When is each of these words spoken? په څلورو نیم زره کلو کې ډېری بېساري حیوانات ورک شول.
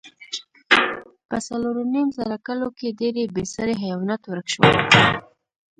په 1.29 1.37
څلورو 1.47 1.81
نیم 1.93 2.07
زره 2.17 2.37
کلو 2.47 2.67
کې 2.77 2.95
ډېری 2.99 3.23
بېساري 3.35 3.75
حیوانات 3.83 4.21
ورک 4.25 4.47
شول. 4.53 4.71